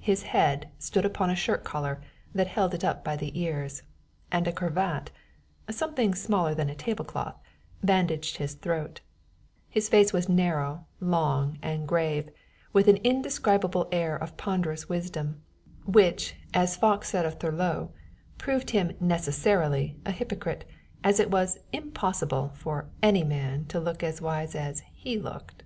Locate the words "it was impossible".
21.20-22.50